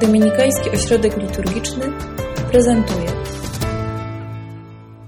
[0.00, 1.84] Dominikański Ośrodek Liturgiczny
[2.50, 3.06] prezentuje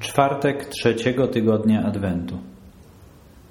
[0.01, 2.39] Czwartek trzeciego tygodnia Adwentu.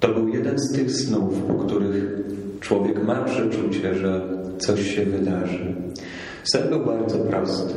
[0.00, 2.04] To był jeden z tych snów, po których
[2.60, 4.20] człowiek ma przeczucie, że
[4.58, 5.74] coś się wydarzy.
[6.44, 7.74] Sen był bardzo prosty.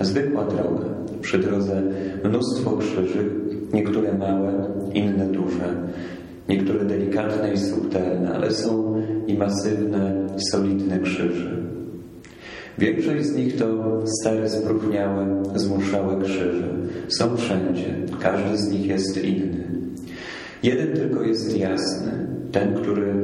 [0.00, 0.86] Zwykła droga.
[1.22, 1.82] Przy drodze
[2.24, 3.30] mnóstwo krzyży,
[3.72, 4.52] niektóre małe,
[4.94, 5.74] inne duże.
[6.48, 11.77] Niektóre delikatne i subtelne, ale są i masywne, solidne krzyże.
[12.78, 13.66] Większość z nich to
[14.06, 16.68] stare, spróchniałe, zmuszałe krzyże.
[17.08, 19.64] Są wszędzie, każdy z nich jest inny.
[20.62, 22.12] Jeden tylko jest jasny,
[22.52, 23.14] ten, który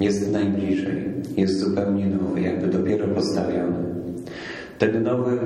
[0.00, 1.04] jest najbliżej,
[1.36, 3.84] jest zupełnie nowy, jakby dopiero postawiony.
[4.78, 5.38] Ten nowy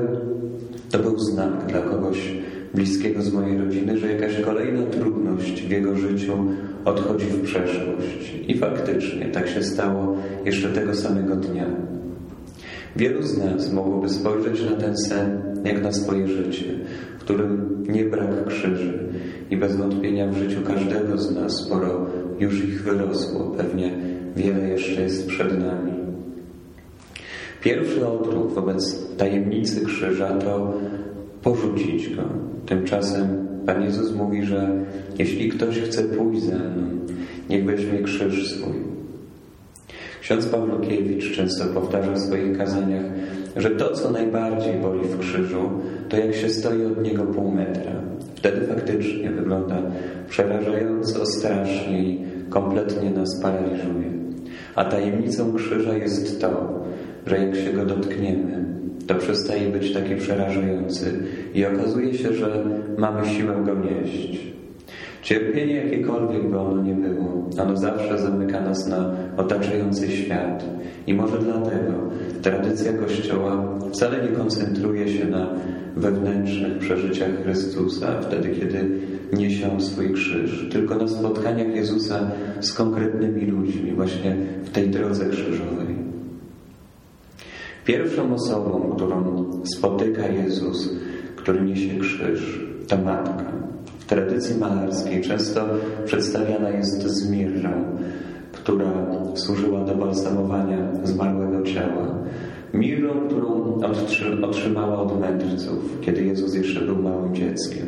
[0.90, 2.32] to był znak dla kogoś
[2.74, 6.32] bliskiego z mojej rodziny, że jakaś kolejna trudność w jego życiu
[6.84, 8.34] odchodzi w przeszłość.
[8.48, 11.66] I faktycznie tak się stało jeszcze tego samego dnia.
[12.96, 16.64] Wielu z nas mogłoby spojrzeć na ten sen jak na swoje życie,
[17.18, 18.98] w którym nie brak krzyży
[19.50, 22.06] i bez wątpienia w życiu każdego z nas sporo
[22.38, 23.92] już ich wyrosło, pewnie
[24.36, 25.92] wiele jeszcze jest przed nami.
[27.62, 30.74] Pierwszy odruch wobec tajemnicy krzyża to
[31.42, 32.22] porzucić go.
[32.66, 34.84] Tymczasem Pan Jezus mówi, że
[35.18, 36.88] jeśli ktoś chce pójść ze mną,
[37.50, 38.97] niech weźmie krzyż swój.
[40.20, 43.04] Ksiądz Pawlukiewicz często powtarza w swoich kazaniach,
[43.56, 45.70] że to, co najbardziej boli w krzyżu,
[46.08, 47.92] to jak się stoi od niego pół metra.
[48.34, 49.82] Wtedy faktycznie wygląda
[50.28, 54.10] przerażająco, strasznie i kompletnie nas paraliżuje.
[54.74, 56.82] A tajemnicą krzyża jest to,
[57.26, 58.64] że jak się go dotkniemy,
[59.06, 61.12] to przestaje być taki przerażający
[61.54, 62.64] i okazuje się, że
[62.98, 64.38] mamy siłę go nieść.
[65.22, 70.64] Cierpienie jakiekolwiek by ono nie było, ono zawsze zamyka nas na otaczający świat.
[71.06, 71.92] I może dlatego
[72.42, 75.46] tradycja Kościoła wcale nie koncentruje się na
[75.96, 78.90] wewnętrznych przeżyciach Chrystusa, wtedy kiedy
[79.32, 82.30] niesie on swój krzyż, tylko na spotkaniach Jezusa
[82.60, 85.98] z konkretnymi ludźmi, właśnie w tej drodze krzyżowej.
[87.84, 90.90] Pierwszą osobą, którą spotyka Jezus,
[91.36, 93.57] który niesie krzyż, to matka.
[94.08, 95.64] Tradycji malarskiej często
[96.04, 97.70] przedstawiana jest z mirrą,
[98.52, 98.92] która
[99.34, 102.18] służyła do balsamowania zmarłego ciała.
[102.74, 103.78] Mirrą, którą
[104.42, 107.86] otrzymała od mędrców, kiedy Jezus jeszcze był małym dzieckiem.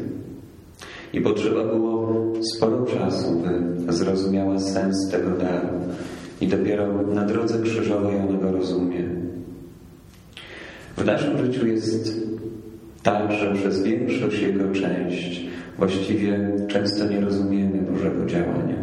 [1.13, 2.15] I potrzeba było
[2.55, 3.43] sporo czasu,
[3.87, 5.69] by zrozumiała sens tego daru.
[6.41, 9.05] I dopiero na drodze krzyżowej ona go rozumie.
[10.97, 12.21] W naszym życiu jest
[13.03, 15.50] tak, że przez większość jego część
[15.81, 18.77] właściwie często nie rozumiemy Bożego działania.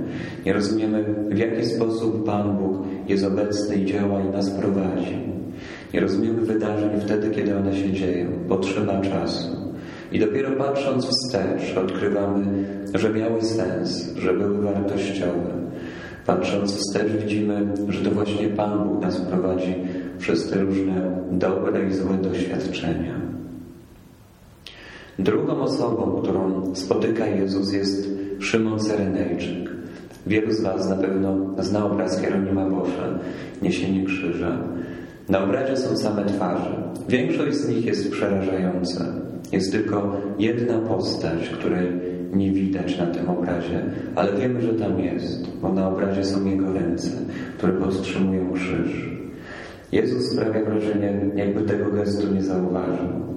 [0.46, 2.78] Nie rozumiemy, w jaki sposób Pan Bóg
[3.08, 5.18] jest obecny i działa i nas prowadzi.
[5.94, 8.28] Nie rozumiemy wydarzeń wtedy, kiedy one się dzieją.
[8.50, 9.47] Potrzeba czasu.
[10.12, 12.46] I dopiero patrząc wstecz, odkrywamy,
[12.94, 15.57] że miały sens, że były wartościowe.
[16.25, 19.75] Patrząc wstecz, widzimy, że to właśnie Pan Bóg nas prowadzi
[20.19, 23.28] przez te różne dobre i złe doświadczenia.
[25.20, 29.70] Drugą osobą, którą spotyka Jezus jest Szymon Cyrenejczyk.
[30.28, 33.20] Wielu z Was na pewno zna obraz Hieronima Bosza,
[33.62, 34.58] Niesienie Krzyża.
[35.30, 36.84] Na obrazie są same twarze.
[37.10, 39.06] Większość z nich jest przerażająca.
[39.52, 41.88] Jest tylko jedna postać, której
[42.34, 43.86] nie widać na tym obrazie,
[44.16, 47.10] ale wiemy, że tam jest, bo na obrazie są Jego ręce,
[47.58, 49.10] które podtrzymują krzyż.
[49.92, 53.37] Jezus sprawia wrażenie, jakby tego gestu nie zauważył.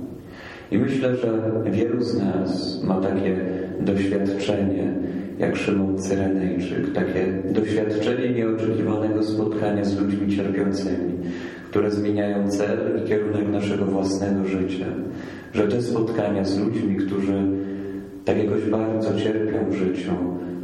[0.71, 3.37] I myślę, że wielu z nas ma takie
[3.81, 4.93] doświadczenie,
[5.39, 11.15] jak Szymon Cyrenejczyk, takie doświadczenie nieoczekiwanego spotkania z ludźmi cierpiącymi,
[11.71, 14.87] które zmieniają cel i kierunek naszego własnego życia.
[15.53, 17.43] Że te spotkania z ludźmi, którzy
[18.25, 20.13] tak jakoś bardzo cierpią w życiu,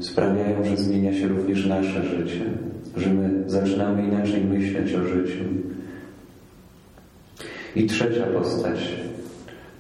[0.01, 2.45] sprawiają, że zmienia się również nasze życie,
[2.97, 5.45] że my zaczynamy inaczej myśleć o życiu.
[7.77, 9.06] I trzecia postać.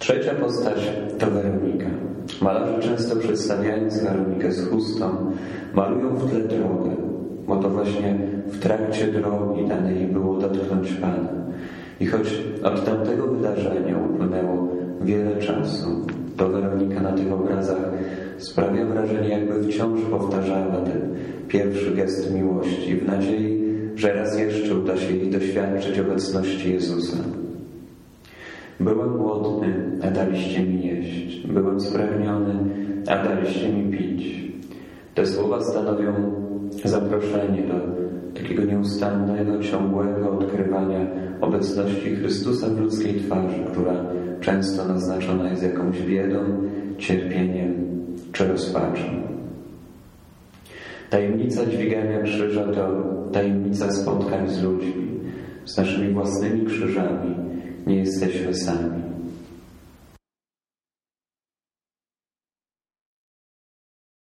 [0.06, 1.87] Trzecia postać to Weronika.
[2.43, 5.32] Malarze często przedstawiając Weronikę z chustą,
[5.75, 6.97] malują w tle drogę,
[7.47, 11.29] bo to właśnie w trakcie drogi dane jej było dotknąć Pana.
[12.00, 14.69] I choć od tamtego wydarzenia upłynęło
[15.00, 16.06] wiele czasu,
[16.37, 17.91] to Weronika na tych obrazach
[18.38, 21.14] sprawia wrażenie, jakby wciąż powtarzała ten
[21.49, 23.62] pierwszy gest miłości w nadziei,
[23.94, 27.17] że raz jeszcze uda się jej doświadczyć obecności Jezusa.
[28.81, 31.46] Byłem głodny, a daliście mi jeść.
[31.46, 32.55] Byłem spragniony,
[33.08, 34.46] a daliście mi pić.
[35.14, 36.12] Te słowa stanowią
[36.84, 37.75] zaproszenie do
[38.43, 41.06] takiego nieustannego, ciągłego odkrywania
[41.40, 43.94] obecności Chrystusa w ludzkiej twarzy, która
[44.40, 46.38] często naznaczona jest jakąś biedą,
[46.99, 47.75] cierpieniem
[48.32, 49.05] czy rozpaczą.
[51.11, 52.88] Tajemnica dźwigania krzyża to
[53.32, 55.20] tajemnica spotkań z ludźmi,
[55.64, 57.45] z naszymi własnymi krzyżami.
[57.87, 59.16] He is Vishwasan.